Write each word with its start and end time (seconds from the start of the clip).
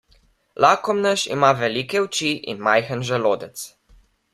Lakomnež 0.65 1.27
ima 1.37 1.51
velike 1.61 2.03
oči 2.09 2.33
in 2.53 2.67
majhen 2.71 3.09
želodec. 3.13 3.69